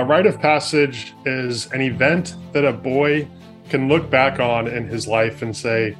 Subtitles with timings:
[0.00, 3.28] A rite of passage is an event that a boy
[3.68, 5.94] can look back on in his life and say,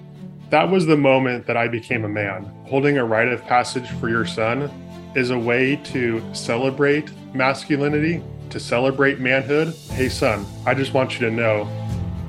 [0.48, 2.44] that was the moment that I became a man.
[2.66, 4.70] Holding a rite of passage for your son
[5.14, 9.74] is a way to celebrate masculinity, to celebrate manhood.
[9.90, 11.68] Hey, son, I just want you to know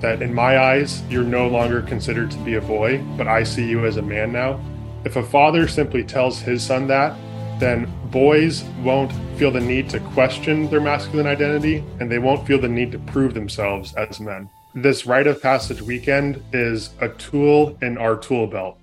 [0.02, 3.66] that in my eyes, you're no longer considered to be a boy, but I see
[3.66, 4.60] you as a man now.
[5.06, 7.18] If a father simply tells his son that,
[7.62, 12.60] then boys won't feel the need to question their masculine identity and they won't feel
[12.60, 14.50] the need to prove themselves as men.
[14.74, 18.80] This rite of passage weekend is a tool in our tool belt.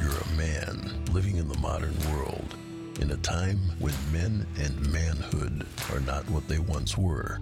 [0.00, 2.56] You're a man living in the modern world
[2.98, 7.40] in a time when men and manhood are not what they once were.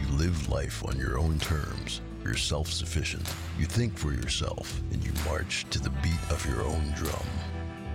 [0.00, 2.00] You live life on your own terms.
[2.22, 3.28] You're self sufficient.
[3.58, 7.26] You think for yourself and you march to the beat of your own drum.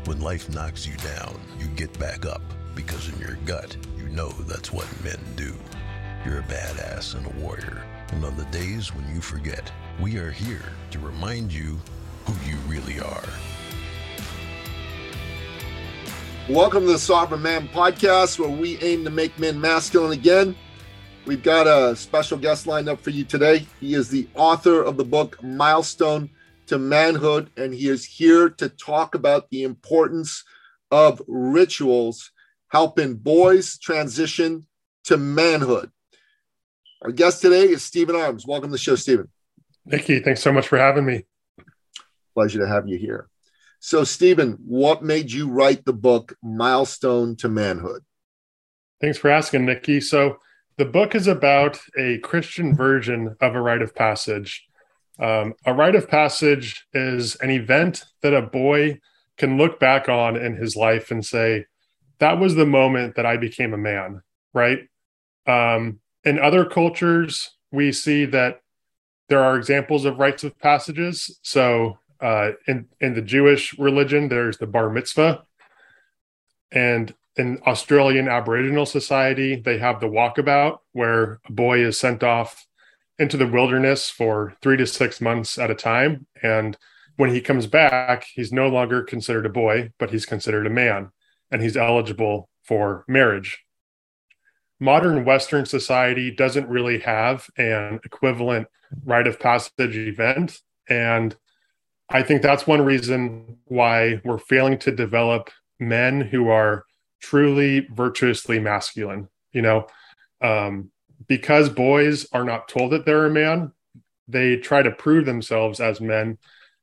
[0.05, 2.41] When life knocks you down, you get back up
[2.73, 5.53] because in your gut, you know that's what men do.
[6.25, 7.84] You're a badass and a warrior.
[8.13, 9.70] And on the days when you forget,
[10.00, 11.80] we are here to remind you
[12.25, 13.30] who you really are.
[16.47, 20.56] Welcome to the Sovereign Man podcast, where we aim to make men masculine again.
[21.25, 23.67] We've got a special guest lined up for you today.
[23.81, 26.30] He is the author of the book Milestone
[26.70, 30.44] to manhood, and he is here to talk about the importance
[30.92, 32.31] of rituals
[32.67, 34.67] helping boys transition
[35.03, 35.90] to manhood.
[37.02, 38.45] Our guest today is Stephen Arms.
[38.45, 39.30] Welcome to the show, Stephen.
[39.84, 41.25] Nikki, thanks so much for having me.
[42.36, 43.30] Pleasure to have you here.
[43.80, 48.03] So, Stephen, what made you write the book Milestone to Manhood?
[49.02, 50.02] Thanks for asking, Nikki.
[50.02, 50.38] So,
[50.78, 54.69] the book is about a Christian version of a rite of passage
[55.20, 59.00] um, a rite of passage is an event that a boy
[59.38, 61.66] can look back on in his life and say,
[62.20, 64.22] that was the moment that I became a man,
[64.53, 64.80] right?
[65.47, 68.62] Um, in other cultures, we see that
[69.30, 71.40] there are examples of rites of passages.
[71.44, 75.44] So uh, in, in the Jewish religion, there's the bar mitzvah.
[76.72, 82.68] And in Australian Aboriginal society, they have the walkabout, where a boy is sent off
[83.19, 86.25] into the wilderness for three to six months at a time.
[86.41, 86.78] And
[87.18, 91.12] when he comes back, he's no longer considered a boy, but he's considered a man
[91.52, 93.59] and he's eligible for marriage.
[94.79, 98.68] Modern Western society doesn't really have an equivalent
[99.03, 100.59] rite of passage event.
[100.88, 101.35] And
[102.08, 106.85] I think that's one reason why we're failing to develop men who are
[107.22, 109.28] truly virtuously masculine.
[109.52, 109.88] You know,
[110.41, 110.91] um,
[111.29, 113.72] because boys are not told that they're a man,
[114.28, 116.38] they try to prove themselves as men,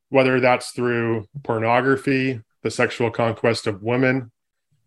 [0.08, 4.30] whether that's through pornography, the sexual conquest of women,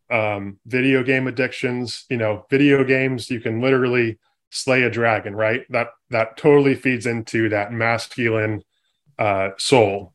[0.09, 2.05] um, video game addictions.
[2.09, 4.17] You know, video games, you can literally
[4.49, 5.65] slay a dragon, right?
[5.69, 8.63] That that totally feeds into that masculine
[9.19, 10.13] uh, soul.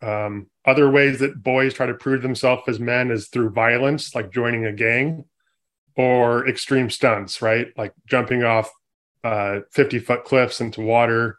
[0.00, 4.32] Um, other ways that boys try to prove themselves as men is through violence, like
[4.32, 5.24] joining a gang
[5.98, 7.66] or extreme stunts, right?
[7.76, 8.70] Like jumping off
[9.24, 11.38] uh, 50 foot cliffs into water,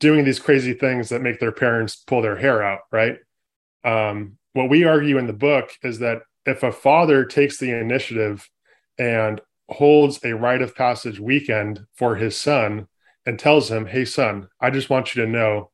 [0.00, 3.18] doing these crazy things that make their parents pull their hair out, right?
[3.84, 8.50] Um, what we argue in the book is that if a father takes the initiative
[8.98, 12.88] and holds a rite of passage weekend for his son
[13.24, 15.70] and tells him, Hey, son, I just want you to know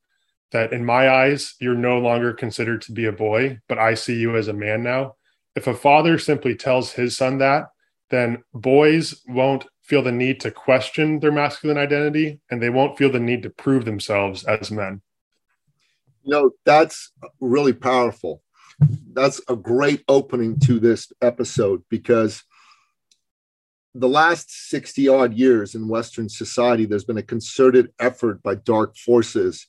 [0.50, 4.16] that in my eyes, you're no longer considered to be a boy, but I see
[4.16, 5.16] you as a man now.
[5.56, 7.68] If a father simply tells his son that,
[8.12, 13.10] then boys won't feel the need to question their masculine identity and they won't feel
[13.10, 15.00] the need to prove themselves as men.
[16.22, 18.42] You know, that's really powerful.
[19.12, 22.44] That's a great opening to this episode because
[23.94, 28.96] the last 60 odd years in Western society, there's been a concerted effort by dark
[28.96, 29.66] forces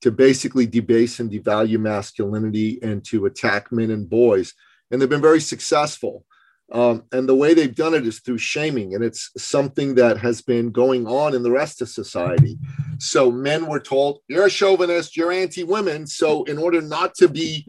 [0.00, 4.52] to basically debase and devalue masculinity and to attack men and boys.
[4.90, 6.26] And they've been very successful.
[6.72, 8.94] Um, and the way they've done it is through shaming.
[8.94, 12.58] And it's something that has been going on in the rest of society.
[12.98, 16.06] So men were told, you're a chauvinist, you're anti women.
[16.06, 17.66] So, in order not to be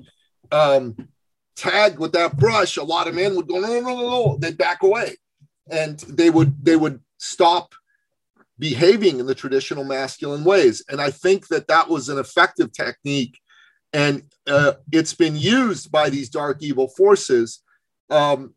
[0.52, 0.96] um,
[1.56, 4.58] tagged with that brush, a lot of men would go, no, no, no, no, they'd
[4.58, 5.18] back away.
[5.70, 7.74] And they would, they would stop
[8.58, 10.84] behaving in the traditional masculine ways.
[10.90, 13.40] And I think that that was an effective technique.
[13.92, 17.62] And uh, it's been used by these dark evil forces
[18.10, 18.54] um,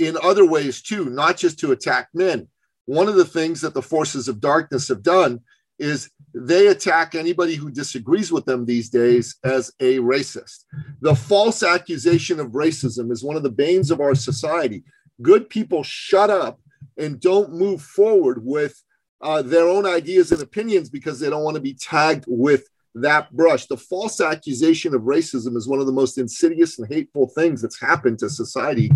[0.00, 2.48] in other ways too, not just to attack men.
[2.86, 5.40] One of the things that the forces of darkness have done
[5.78, 10.64] is they attack anybody who disagrees with them these days as a racist.
[11.00, 14.84] The false accusation of racism is one of the banes of our society.
[15.20, 16.60] Good people shut up
[16.96, 18.82] and don't move forward with
[19.20, 23.34] uh, their own ideas and opinions because they don't want to be tagged with that
[23.34, 23.66] brush.
[23.66, 27.80] The false accusation of racism is one of the most insidious and hateful things that's
[27.80, 28.90] happened to society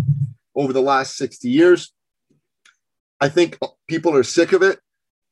[0.55, 1.93] over the last 60 years.
[3.19, 3.57] I think
[3.87, 4.79] people are sick of it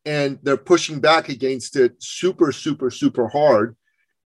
[0.06, 3.76] and they're pushing back against it super, super, super hard.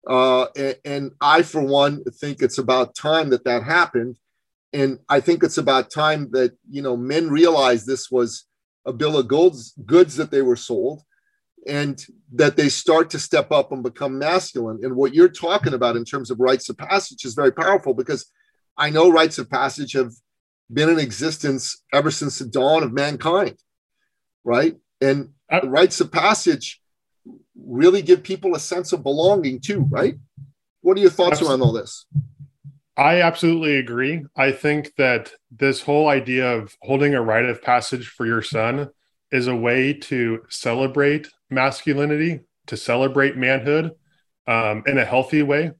[0.07, 4.17] Uh, and, and, I, for one, think it's about time that that happened.
[4.73, 8.45] And I think it's about time that, you know, men realize this was
[8.85, 11.03] a bill of goods, goods that they were sold
[11.67, 12.03] and
[12.33, 14.79] that they start to step up and become masculine.
[14.83, 18.31] And what you're talking about in terms of rites of passage is very powerful because
[18.77, 20.13] I know rites of passage have
[20.71, 23.57] been in existence ever since the dawn of mankind,
[24.43, 24.75] right?
[25.01, 26.81] And uh, rites of passage
[27.55, 30.15] really give people a sense of belonging too, right?
[30.81, 32.05] What are your thoughts around all this?
[32.95, 34.25] I absolutely agree.
[34.35, 38.89] I think that this whole idea of holding a rite of passage for your son
[39.31, 43.91] is a way to celebrate masculinity, to celebrate manhood
[44.47, 45.71] um, in a healthy way,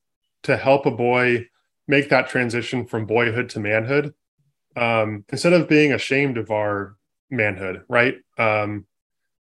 [0.44, 1.48] to help a boy
[1.88, 4.13] make that transition from boyhood to manhood
[4.78, 6.96] um, instead of being ashamed of our
[7.30, 8.16] manhood, right?
[8.38, 8.86] Um,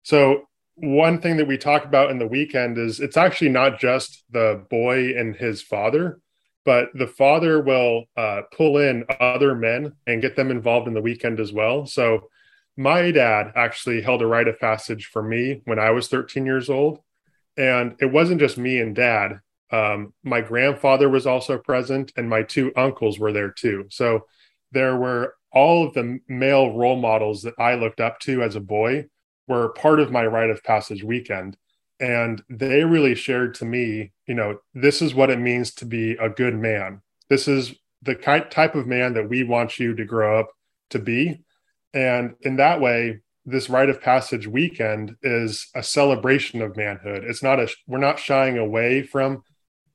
[0.04, 0.44] so,
[0.76, 4.64] one thing that we talk about in the weekend is it's actually not just the
[4.70, 6.22] boy and his father,
[6.66, 11.02] but the father will uh, pull in other men and get them involved in the
[11.02, 11.86] weekend as well.
[11.86, 12.30] So,
[12.78, 16.70] my dad actually held a rite of passage for me when I was 13 years
[16.70, 17.00] old.
[17.58, 19.40] And it wasn't just me and dad.
[19.72, 23.86] Um, my grandfather was also present, and my two uncles were there too.
[23.90, 24.28] So
[24.72, 28.62] there were all of the male role models that I looked up to as a
[28.62, 29.06] boy
[29.48, 31.58] were part of my rite of passage weekend.
[32.00, 36.12] And they really shared to me, you know, this is what it means to be
[36.14, 37.02] a good man.
[37.30, 37.74] This is
[38.04, 40.50] the kind, type of man that we want you to grow up
[40.92, 41.44] to be
[41.98, 47.24] and in that way, this rite of passage weekend is a celebration of manhood.
[47.24, 49.44] It's not a, we're not shying away from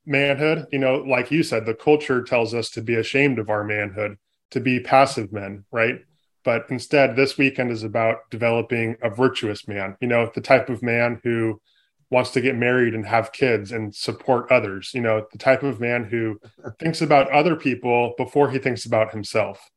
[0.07, 0.67] manhood.
[0.73, 4.17] You know, like you said, the culture tells us to be ashamed of our manhood,
[4.53, 6.01] to be passive men, right?
[6.45, 10.83] But instead, this weekend is about developing a virtuous man, you know, the type of
[10.83, 11.61] man who
[12.11, 15.81] wants to get married and have kids and support others, you know, the type of
[15.81, 16.39] man who
[16.79, 19.71] thinks about other people before he thinks about himself.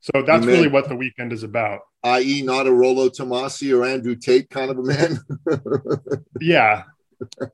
[0.00, 0.54] So that's Amen.
[0.54, 1.80] really what the weekend is about.
[2.04, 5.18] I.e., not a Rollo Tomasi or Andrew Tate kind of a man.
[6.40, 6.84] yeah.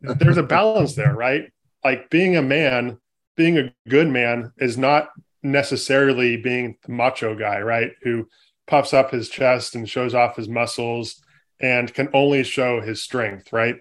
[0.02, 1.50] There's a balance there, right?
[1.82, 2.98] Like being a man,
[3.36, 5.08] being a good man is not
[5.44, 7.92] necessarily being the macho guy, right?
[8.02, 8.28] Who
[8.66, 11.22] puffs up his chest and shows off his muscles
[11.60, 13.76] and can only show his strength, right?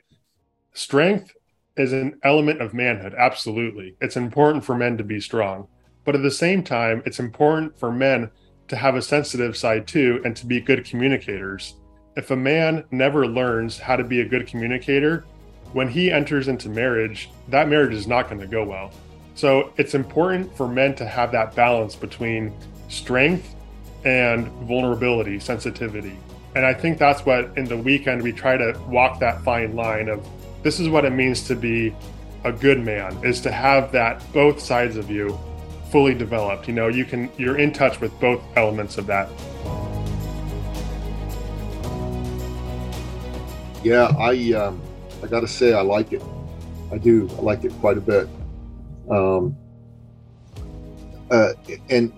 [0.73, 1.33] Strength
[1.77, 3.15] is an element of manhood.
[3.17, 3.95] Absolutely.
[4.01, 5.67] It's important for men to be strong.
[6.05, 8.29] But at the same time, it's important for men
[8.67, 11.75] to have a sensitive side too and to be good communicators.
[12.15, 15.25] If a man never learns how to be a good communicator,
[15.71, 18.91] when he enters into marriage, that marriage is not going to go well.
[19.35, 22.53] So it's important for men to have that balance between
[22.87, 23.55] strength
[24.05, 26.17] and vulnerability, sensitivity.
[26.55, 30.07] And I think that's what in the weekend we try to walk that fine line
[30.07, 30.27] of
[30.61, 31.93] this is what it means to be
[32.43, 35.37] a good man, is to have that both sides of you
[35.91, 36.67] fully developed.
[36.67, 39.29] You know, you can you're in touch with both elements of that.
[43.83, 44.81] Yeah, I um,
[45.21, 46.23] I got to say I like it.
[46.91, 47.29] I do.
[47.37, 48.27] I like it quite a bit.
[49.09, 49.55] Um,
[51.29, 51.53] uh,
[51.89, 52.11] and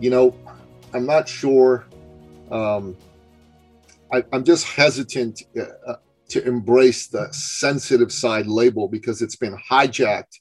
[0.00, 0.34] you know,
[0.92, 1.86] I'm not sure.
[2.50, 2.96] Um,
[4.12, 5.94] I, am just hesitant uh,
[6.28, 10.38] to embrace the sensitive side label because it's been hijacked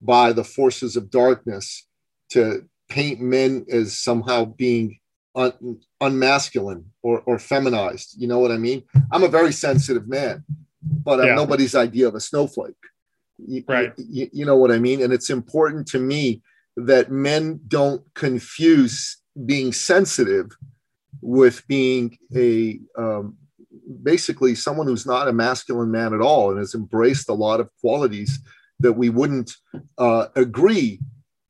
[0.00, 1.86] by the forces of darkness
[2.30, 4.98] to paint men as somehow being
[5.34, 8.14] un- unmasculine or, or feminized.
[8.20, 8.82] You know what I mean?
[9.10, 10.44] I'm a very sensitive man,
[10.82, 11.34] but I'm yeah.
[11.34, 12.74] nobody's idea of a snowflake.
[13.38, 13.92] You, right.
[13.96, 15.02] You, you know what I mean?
[15.02, 16.42] And it's important to me
[16.76, 20.50] that men don't confuse being sensitive
[21.20, 23.36] with being a um,
[24.02, 27.70] basically someone who's not a masculine man at all and has embraced a lot of
[27.80, 28.38] qualities
[28.80, 29.56] that we wouldn't
[29.98, 31.00] uh, agree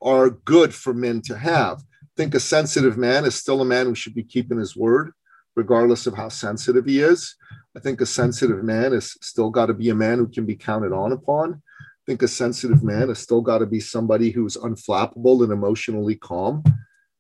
[0.00, 1.78] are good for men to have.
[1.78, 5.12] I think a sensitive man is still a man who should be keeping his word,
[5.56, 7.36] regardless of how sensitive he is.
[7.76, 10.56] I think a sensitive man is still got to be a man who can be
[10.56, 11.62] counted on upon.
[12.12, 16.62] Think a sensitive man has still got to be somebody who's unflappable and emotionally calm,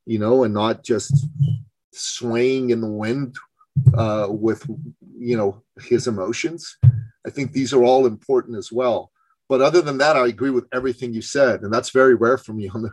[0.04, 1.28] you know, and not just
[1.94, 3.34] swaying in the wind
[3.94, 4.68] uh, with,
[5.18, 6.76] you know, his emotions.
[7.26, 9.10] I think these are all important as well.
[9.48, 12.52] But other than that, I agree with everything you said, and that's very rare for
[12.52, 12.90] me on the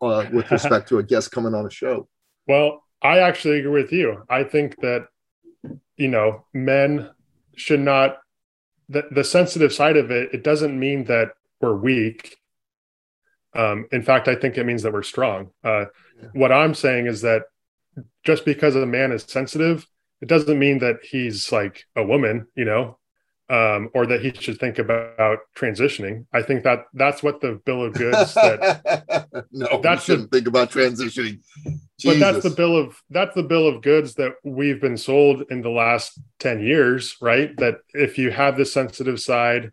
[0.00, 2.06] uh, with respect to a guest coming on a show.
[2.46, 4.22] Well, I actually agree with you.
[4.30, 5.08] I think that
[5.96, 7.10] you know men
[7.56, 8.18] should not
[8.88, 10.32] the, the sensitive side of it.
[10.32, 12.36] It doesn't mean that we're weak.
[13.54, 15.50] Um, in fact, I think it means that we're strong.
[15.64, 15.86] Uh,
[16.20, 16.28] yeah.
[16.32, 17.44] What I'm saying is that
[18.24, 19.86] just because a man is sensitive,
[20.20, 22.98] it doesn't mean that he's like a woman, you know,
[23.48, 26.26] um, or that he should think about transitioning.
[26.32, 30.70] I think that that's what the bill of goods that no, that shouldn't think about
[30.70, 31.40] transitioning.
[31.98, 32.04] Jesus.
[32.04, 35.62] But that's the bill of that's the bill of goods that we've been sold in
[35.62, 37.56] the last 10 years, right?
[37.56, 39.72] That if you have the sensitive side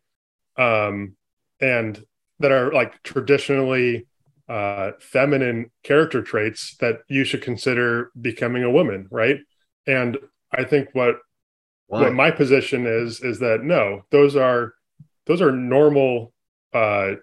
[0.58, 1.17] um
[1.60, 2.04] and
[2.40, 4.08] that are like traditionally
[4.50, 9.40] uh feminine character traits that you should consider becoming a woman, right?
[9.86, 10.18] And
[10.52, 11.18] I think what
[11.88, 12.02] why?
[12.02, 14.74] What my position is is that no, those are
[15.26, 16.34] those are normal
[16.74, 17.14] uh,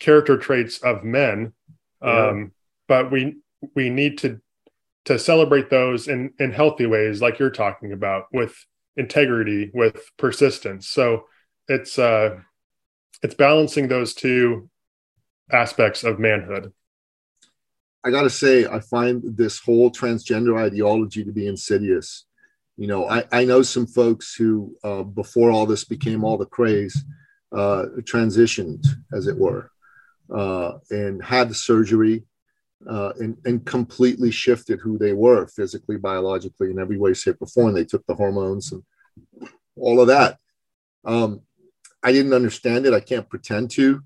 [0.00, 1.52] character traits of men,
[2.02, 2.28] yeah.
[2.28, 2.52] um,
[2.88, 3.36] but we
[3.76, 4.40] we need to
[5.04, 8.66] to celebrate those in in healthy ways, like you're talking about, with
[8.96, 10.88] integrity, with persistence.
[10.88, 11.26] So
[11.68, 12.36] it's uh,
[13.22, 14.68] it's balancing those two
[15.50, 16.72] aspects of manhood.
[18.02, 22.24] I got to say, I find this whole transgender ideology to be insidious
[22.80, 26.46] you know, I, I know some folks who, uh, before all this became all the
[26.46, 27.04] craze,
[27.52, 29.70] uh, transitioned, as it were,
[30.34, 32.24] uh, and had the surgery
[32.88, 37.48] uh, and, and completely shifted who they were physically, biologically, in every way, shape, or
[37.48, 37.74] form.
[37.74, 38.82] They took the hormones and
[39.76, 40.38] all of that.
[41.04, 41.42] Um,
[42.02, 42.94] I didn't understand it.
[42.94, 44.02] I can't pretend to,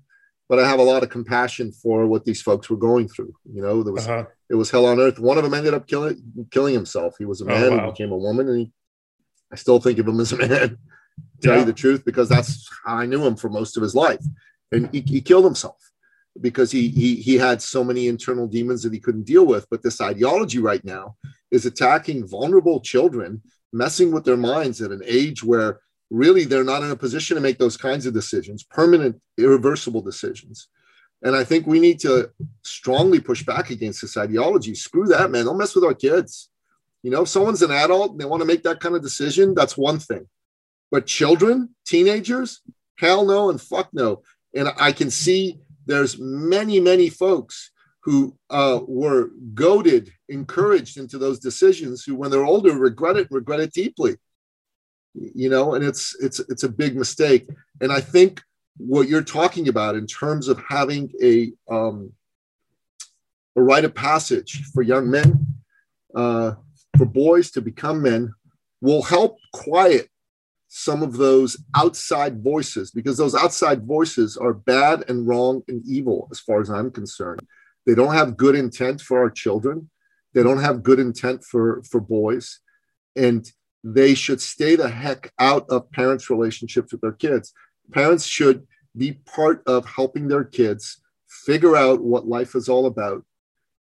[0.49, 3.33] but I have a lot of compassion for what these folks were going through.
[3.51, 4.25] You know, there was uh-huh.
[4.49, 5.19] it was hell on earth.
[5.19, 7.15] One of them ended up killing killing himself.
[7.17, 7.91] He was a oh, man oh, wow.
[7.91, 8.71] became a woman, and he,
[9.51, 10.77] I still think of him as a man.
[11.41, 11.59] tell yeah.
[11.59, 14.23] you the truth, because that's how I knew him for most of his life,
[14.71, 15.77] and he, he killed himself
[16.41, 19.67] because he he he had so many internal demons that he couldn't deal with.
[19.69, 21.15] But this ideology right now
[21.51, 26.83] is attacking vulnerable children, messing with their minds at an age where really they're not
[26.83, 30.67] in a position to make those kinds of decisions, permanent, irreversible decisions.
[31.23, 32.29] And I think we need to
[32.63, 34.75] strongly push back against this ideology.
[34.75, 35.45] Screw that, man.
[35.45, 36.49] Don't mess with our kids.
[37.01, 39.53] You know, if someone's an adult and they want to make that kind of decision,
[39.55, 40.27] that's one thing.
[40.91, 42.61] But children, teenagers,
[42.97, 44.21] hell no and fuck no.
[44.55, 47.71] And I can see there's many, many folks
[48.03, 53.59] who uh, were goaded, encouraged into those decisions who, when they're older, regret it, regret
[53.59, 54.15] it deeply
[55.15, 57.47] you know and it's it's it's a big mistake.
[57.81, 58.41] And i think
[58.77, 62.11] what you're talking about in terms of having a um,
[63.55, 65.47] a rite of passage for young men
[66.13, 66.53] uh,
[66.97, 68.33] for boys to become men
[68.81, 70.09] will help quiet
[70.67, 76.27] some of those outside voices because those outside voices are bad and wrong and evil
[76.31, 77.41] as far as i'm concerned.
[77.85, 79.89] They don't have good intent for our children.
[80.33, 82.59] They don't have good intent for for boys.
[83.15, 83.49] And
[83.85, 87.53] they should stay the heck out of parents' relationships with their kids.
[87.91, 88.65] Parents should
[88.97, 93.23] be part of helping their kids figure out what life is all about.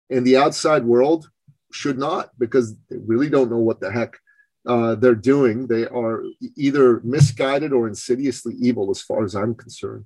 [0.09, 1.29] And the outside world
[1.71, 4.17] should not, because they really don't know what the heck
[4.67, 5.67] uh, they're doing.
[5.67, 6.23] They are
[6.57, 10.05] either misguided or insidiously evil, as far as I'm concerned.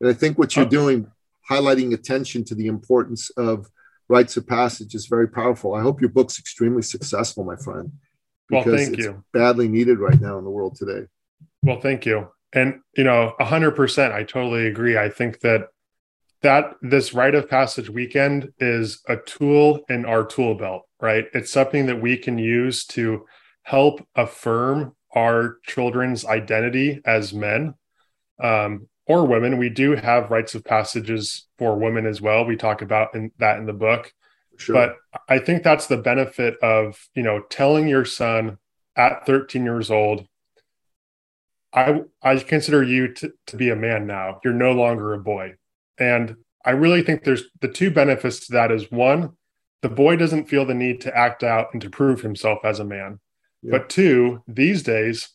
[0.00, 1.10] And I think what you're doing,
[1.50, 3.68] highlighting attention to the importance of
[4.08, 5.74] rites of passage, is very powerful.
[5.74, 7.90] I hope your book's extremely successful, my friend
[8.48, 9.24] because well, thank you.
[9.32, 11.06] badly needed right now in the world today.
[11.62, 12.28] Well, thank you.
[12.52, 14.98] And you know, a hundred percent, I totally agree.
[14.98, 15.68] I think that
[16.42, 21.26] that this rite of passage weekend is a tool in our tool belt, right?
[21.34, 23.26] It's something that we can use to
[23.62, 27.74] help affirm our children's identity as men
[28.42, 29.58] um, or women.
[29.58, 32.44] We do have rites of passages for women as well.
[32.44, 34.12] We talk about in, that in the book.
[34.62, 34.74] Sure.
[34.74, 34.96] But
[35.28, 38.58] I think that's the benefit of, you know, telling your son
[38.96, 40.26] at 13 years old,
[41.72, 44.40] I I consider you to, to be a man now.
[44.44, 45.54] You're no longer a boy.
[45.98, 49.36] And I really think there's the two benefits to that is one,
[49.80, 52.84] the boy doesn't feel the need to act out and to prove himself as a
[52.84, 53.18] man.
[53.62, 53.72] Yeah.
[53.72, 55.30] But two, these days,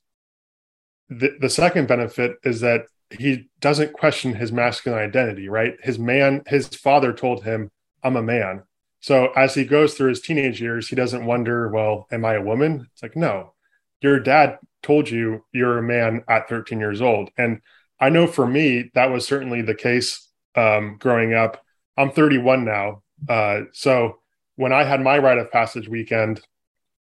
[1.10, 5.75] the, the second benefit is that he doesn't question his masculine identity, right?
[5.81, 7.72] His man, his father told him,
[8.03, 8.63] I'm a man.
[9.00, 12.42] So as he goes through his teenage years, he doesn't wonder, well, am I a
[12.42, 12.88] woman?
[12.92, 13.54] It's like, no,
[14.01, 17.30] your dad told you you're a man at 13 years old.
[17.38, 17.62] And
[18.00, 21.63] I know for me, that was certainly the case um, growing up.
[21.96, 23.04] I'm 31 now.
[23.27, 24.20] Uh, so
[24.56, 26.42] when I had my rite of passage weekend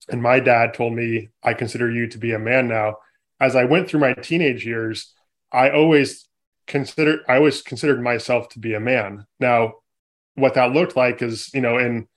[0.07, 2.97] and my dad told me, I consider you to be a man now,
[3.39, 5.13] as I went through my teenage years,
[5.51, 6.27] I always
[6.67, 9.25] considered I always considered myself to be a man.
[9.39, 9.75] Now,
[10.39, 12.07] what that looked like is you know in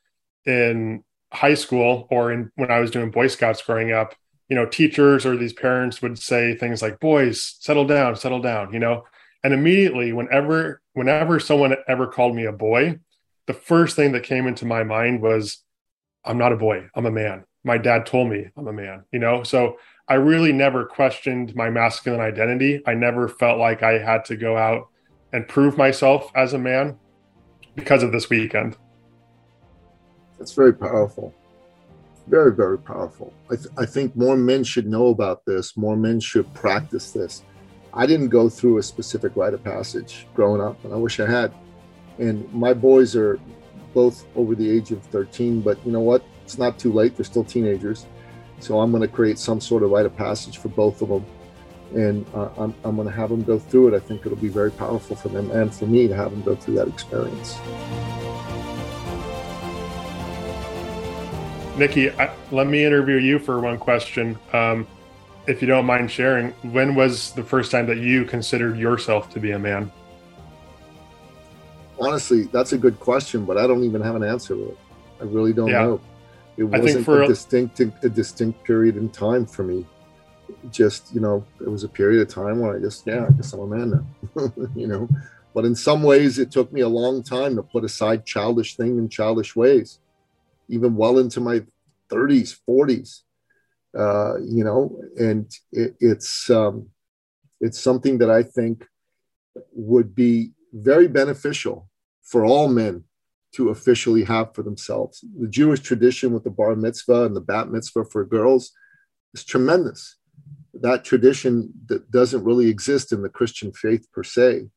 [0.45, 4.15] in high school or in when I was doing Boy Scouts growing up,
[4.49, 8.73] you know, teachers or these parents would say things like, boys, settle down, settle down,
[8.73, 9.05] you know.
[9.43, 13.01] And immediately, whenever whenever someone ever called me a boy,
[13.47, 15.65] the first thing that came into my mind was,
[16.25, 17.45] I'm not a boy, I'm a man.
[17.65, 19.43] My dad told me I'm a man, you know.
[19.43, 22.83] So I really never questioned my masculine identity.
[22.87, 24.89] I never felt like I had to go out
[25.33, 26.99] and prove myself as a man
[27.75, 28.77] because of this weekend.
[30.39, 31.35] That's very powerful.
[32.27, 33.33] Very, very powerful.
[33.51, 35.77] I, th- I think more men should know about this.
[35.77, 37.43] More men should practice this.
[37.95, 41.31] I didn't go through a specific rite of passage growing up, and I wish I
[41.31, 41.53] had.
[42.19, 43.39] And my boys are
[43.93, 46.25] both over the age of 13, but you know what?
[46.45, 47.17] It's not too late.
[47.17, 48.07] They're still teenagers.
[48.61, 51.27] So I'm going to create some sort of rite of passage for both of them.
[51.95, 53.95] And uh, I'm, I'm going to have them go through it.
[53.95, 56.55] I think it'll be very powerful for them and for me to have them go
[56.55, 57.59] through that experience.
[61.77, 64.39] Nikki, I, let me interview you for one question.
[64.53, 64.87] Um,
[65.47, 69.41] if you don't mind sharing, when was the first time that you considered yourself to
[69.41, 69.91] be a man?
[71.99, 74.79] Honestly, that's a good question, but I don't even have an answer to it.
[75.21, 75.83] I really don't yeah.
[75.83, 76.01] know.
[76.57, 79.87] It wasn't a distinct a distinct period in time for me.
[80.71, 83.53] Just you know, it was a period of time when I just yeah, I guess
[83.53, 84.53] I'm a man now.
[84.77, 85.09] you know,
[85.55, 88.99] but in some ways, it took me a long time to put aside childish thing
[88.99, 89.99] and childish ways,
[90.69, 91.63] even well into my
[92.11, 93.21] 30s, 40s.
[93.97, 96.89] Uh, you know, and it, it's um,
[97.61, 98.87] it's something that I think
[99.73, 101.89] would be very beneficial
[102.23, 103.05] for all men
[103.53, 105.23] to officially have for themselves.
[105.39, 108.73] The Jewish tradition with the bar mitzvah and the bat mitzvah for girls
[109.35, 110.17] is tremendous.
[110.75, 114.69] That tradition that doesn't really exist in the Christian faith per se.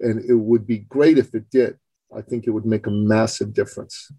[0.00, 1.78] And it would be great if it did.
[2.14, 4.10] I think it would make a massive difference.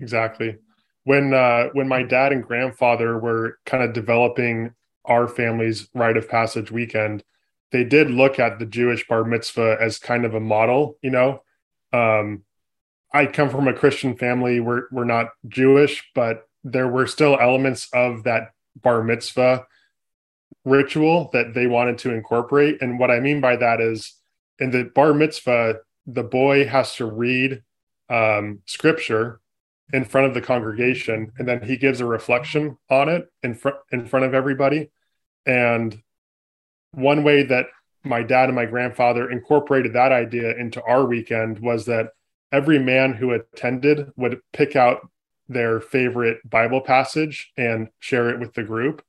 [0.00, 0.56] Exactly.
[1.04, 4.74] When uh, when my dad and grandfather were kind of developing
[5.04, 7.24] our family's rite of passage weekend,
[7.72, 11.42] they did look at the Jewish bar mitzvah as kind of a model, you know.
[11.92, 12.44] Um,
[13.12, 14.60] I come from a Christian family.
[14.60, 19.66] We're we're not Jewish, but there were still elements of that bar mitzvah
[20.64, 22.80] ritual that they wanted to incorporate.
[22.80, 24.14] And what I mean by that is
[24.58, 27.62] in the bar mitzvah, the boy has to read
[28.08, 29.40] um, scripture
[29.92, 33.76] in front of the congregation, and then he gives a reflection on it in front
[33.90, 34.90] in front of everybody.
[35.46, 36.00] And
[36.92, 37.66] one way that
[38.04, 42.10] my dad and my grandfather incorporated that idea into our weekend was that
[42.52, 45.08] every man who attended would pick out
[45.48, 49.02] their favorite Bible passage and share it with the group.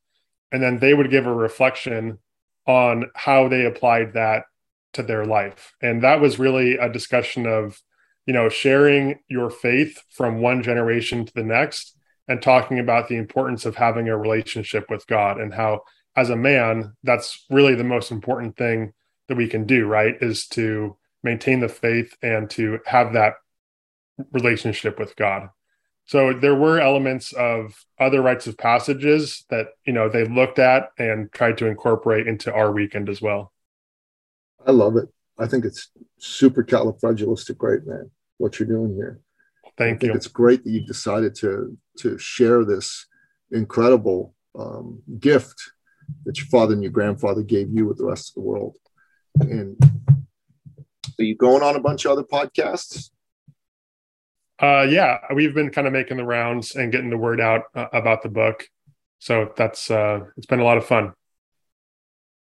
[0.51, 2.19] And then they would give a reflection
[2.67, 4.43] on how they applied that
[4.93, 5.73] to their life.
[5.81, 7.81] And that was really a discussion of,
[8.25, 13.15] you know, sharing your faith from one generation to the next and talking about the
[13.15, 15.81] importance of having a relationship with God and how,
[16.15, 18.93] as a man, that's really the most important thing
[19.27, 20.15] that we can do, right?
[20.21, 23.35] Is to maintain the faith and to have that
[24.31, 25.49] relationship with God.
[26.11, 30.89] So there were elements of other rites of passages that you know they looked at
[30.97, 33.53] and tried to incorporate into our weekend as well.
[34.67, 35.07] I love it.
[35.39, 38.11] I think it's super califragilistic, right, man.
[38.39, 39.21] What you're doing here.
[39.77, 40.13] Thank you.
[40.13, 43.05] It's great that you've decided to to share this
[43.49, 45.61] incredible um, gift
[46.25, 48.75] that your father and your grandfather gave you with the rest of the world.
[49.39, 49.77] And
[51.17, 53.11] are you going on a bunch of other podcasts?
[54.61, 57.87] Uh, yeah, we've been kind of making the rounds and getting the word out uh,
[57.93, 58.67] about the book.
[59.17, 61.13] So that's uh, it's been a lot of fun.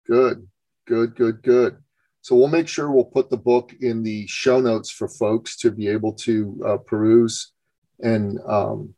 [0.05, 0.45] Good,
[0.86, 1.77] good, good, good.
[2.21, 5.71] So we'll make sure we'll put the book in the show notes for folks to
[5.71, 7.53] be able to uh, peruse
[8.01, 8.93] and um,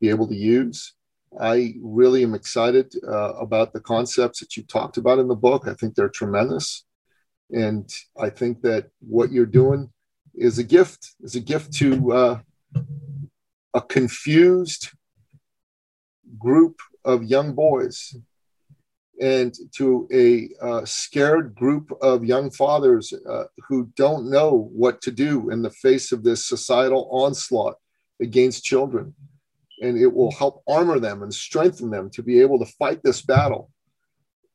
[0.00, 0.94] be able to use.
[1.38, 5.68] I really am excited uh, about the concepts that you talked about in the book.
[5.68, 6.84] I think they're tremendous.
[7.50, 9.90] And I think that what you're doing
[10.34, 12.40] is a gift, is a gift to uh,
[13.74, 14.90] a confused
[16.38, 18.14] group of young boys
[19.20, 25.10] and to a uh, scared group of young fathers uh, who don't know what to
[25.10, 27.76] do in the face of this societal onslaught
[28.20, 29.14] against children.
[29.80, 33.22] And it will help armor them and strengthen them to be able to fight this
[33.22, 33.70] battle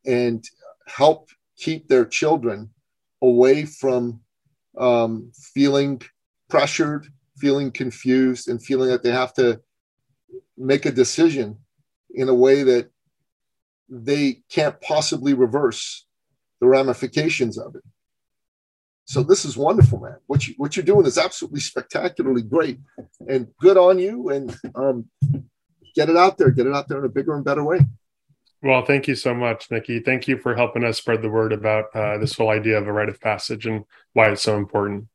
[0.05, 0.43] and
[0.87, 2.69] help keep their children
[3.21, 4.21] away from
[4.77, 6.01] um, feeling
[6.49, 9.61] pressured, feeling confused, and feeling that they have to
[10.57, 11.57] make a decision
[12.13, 12.89] in a way that
[13.89, 16.05] they can't possibly reverse
[16.59, 17.83] the ramifications of it.
[19.05, 20.17] So this is wonderful, man.
[20.27, 22.79] What you what you're doing is absolutely spectacularly great,
[23.27, 24.29] and good on you.
[24.29, 25.05] And um,
[25.95, 27.79] get it out there, get it out there in a bigger and better way.
[28.63, 29.99] Well, thank you so much, Nikki.
[29.99, 32.91] Thank you for helping us spread the word about uh, this whole idea of a
[32.91, 35.07] rite of passage and why it's so important.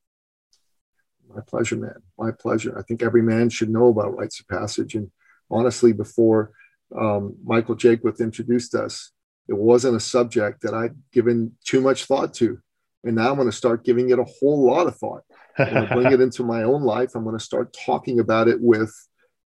[1.29, 2.03] My pleasure, man.
[2.19, 2.79] My pleasure.
[2.79, 4.95] I think every man should know about rites of passage.
[4.95, 5.11] And
[5.51, 6.53] honestly, before
[6.97, 9.11] um, Michael Jaquith introduced us,
[9.49, 12.61] it wasn't a subject that I'd given too much thought to.
[13.03, 15.23] And now I'm going to start giving it a whole lot of thought.
[15.59, 17.15] I'm going to bring it into my own life.
[17.15, 18.95] I'm going to start talking about it with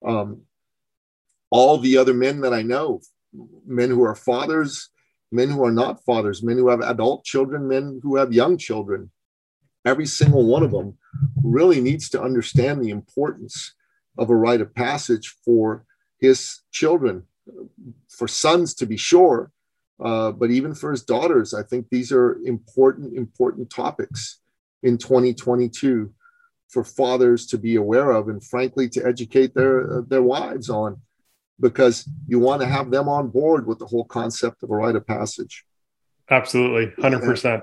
[0.07, 0.43] um,
[1.51, 3.01] all the other men that I know,
[3.67, 4.91] men who are fathers,
[5.31, 9.11] men who are not fathers, men who have adult children, men who have young children.
[9.85, 10.99] Every single one of them
[11.43, 13.75] really needs to understand the importance
[14.17, 15.85] of a rite of passage for
[16.19, 17.25] his children,
[18.09, 19.53] for sons to be sure,
[20.03, 21.55] uh, but even for his daughters.
[21.55, 24.41] I think these are important, important topics
[24.83, 26.13] in 2022
[26.69, 31.01] for fathers to be aware of, and frankly, to educate their their wives on
[31.61, 34.97] because you want to have them on board with the whole concept of a rite
[34.97, 35.65] of passage.
[36.31, 37.63] Absolutely, hundred percent.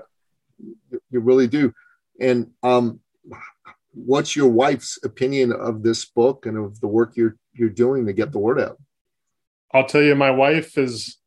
[1.10, 1.72] You really do.
[2.20, 3.00] And um,
[3.92, 8.12] what's your wife's opinion of this book and of the work you're you're doing to
[8.12, 8.78] get the word out?
[9.72, 11.18] I'll tell you, my wife is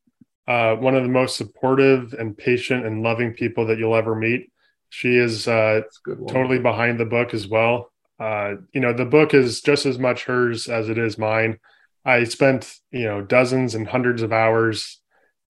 [0.48, 4.50] uh, one of the most supportive and patient and loving people that you'll ever meet.
[4.88, 5.82] She is uh,
[6.28, 7.92] totally behind the book as well.
[8.18, 11.58] Uh, you know, the book is just as much hers as it is mine.
[12.04, 15.00] I spent you know dozens and hundreds of hours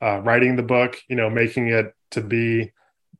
[0.02, 0.98] uh, writing the book.
[1.08, 2.72] You know, making it to be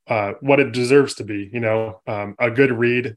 [0.06, 1.48] uh, what it deserves to be.
[1.52, 3.16] You know, um, a good read,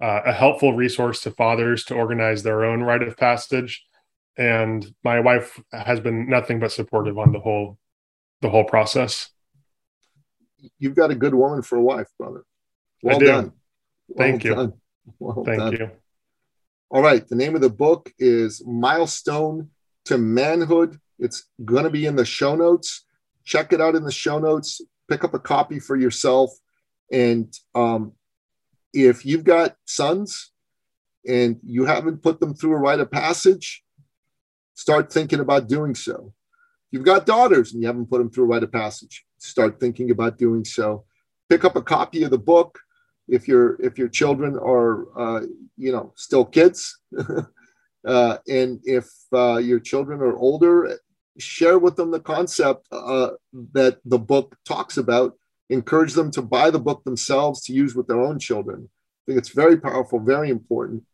[0.00, 3.84] uh, a helpful resource to fathers to organize their own rite of passage.
[4.36, 7.78] And my wife has been nothing but supportive on the whole
[8.40, 9.28] the whole process.
[10.78, 12.44] You've got a good woman for a wife, brother.
[13.02, 13.52] Well done.
[14.08, 14.54] Well Thank you.
[14.54, 14.72] Done.
[15.18, 15.72] Well Thank done.
[15.72, 15.90] you.
[16.92, 17.26] All right.
[17.26, 19.70] The name of the book is Milestone
[20.04, 21.00] to Manhood.
[21.18, 23.06] It's going to be in the show notes.
[23.46, 24.82] Check it out in the show notes.
[25.08, 26.50] Pick up a copy for yourself.
[27.10, 28.12] And um,
[28.92, 30.52] if you've got sons
[31.26, 33.82] and you haven't put them through a rite of passage,
[34.74, 36.34] start thinking about doing so.
[36.90, 40.10] You've got daughters and you haven't put them through a rite of passage, start thinking
[40.10, 41.06] about doing so.
[41.48, 42.78] Pick up a copy of the book
[43.32, 45.40] if your if your children are uh,
[45.76, 47.00] you know still kids
[48.06, 50.98] uh, and if uh, your children are older
[51.38, 53.30] share with them the concept uh,
[53.72, 55.34] that the book talks about.
[55.70, 58.88] Encourage them to buy the book themselves to use with their own children.
[58.90, 61.04] I think it's very powerful very important.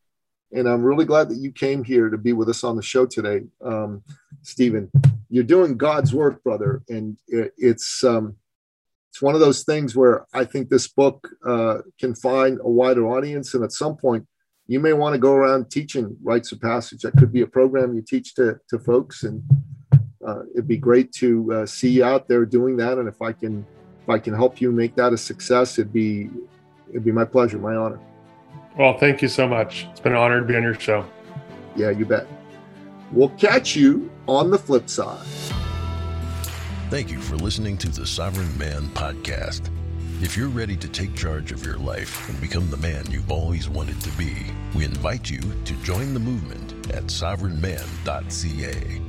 [0.51, 3.05] And i'm really glad that you came here to be with us on the show
[3.07, 4.03] today um,
[4.43, 4.91] stephen.
[5.29, 8.37] You're doing god's work brother and it's um,
[9.19, 13.05] it's one of those things where I think this book uh, can find a wider
[13.09, 13.53] audience.
[13.53, 14.25] And at some point,
[14.69, 17.01] you may want to go around teaching rites of passage.
[17.01, 19.25] That could be a program you teach to, to folks.
[19.25, 19.43] And
[20.25, 22.99] uh, it'd be great to uh, see you out there doing that.
[22.99, 23.67] And if I can,
[24.01, 26.31] if I can help you make that a success, it'd be,
[26.89, 27.99] it'd be my pleasure, my honor.
[28.79, 29.89] Well, thank you so much.
[29.91, 31.05] It's been an honor to be on your show.
[31.75, 32.29] Yeah, you bet.
[33.11, 35.27] We'll catch you on the flip side.
[36.91, 39.69] Thank you for listening to the Sovereign Man podcast.
[40.23, 43.69] If you're ready to take charge of your life and become the man you've always
[43.69, 44.35] wanted to be,
[44.75, 49.08] we invite you to join the movement at sovereignman.ca.